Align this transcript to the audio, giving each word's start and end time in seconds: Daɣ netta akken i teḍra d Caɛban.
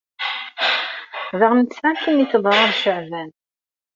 Daɣ 1.39 1.51
netta 1.55 1.85
akken 1.91 2.15
i 2.23 2.25
teḍra 2.31 2.63
d 2.71 2.73
Caɛban. 2.81 3.29